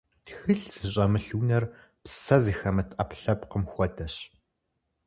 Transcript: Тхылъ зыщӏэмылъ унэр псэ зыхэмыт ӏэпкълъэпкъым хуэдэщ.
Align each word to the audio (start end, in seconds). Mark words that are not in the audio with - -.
Тхылъ 0.25 0.65
зыщӏэмылъ 0.73 1.29
унэр 1.39 1.63
псэ 2.03 2.37
зыхэмыт 2.43 2.89
ӏэпкълъэпкъым 2.95 3.63
хуэдэщ. 3.71 4.15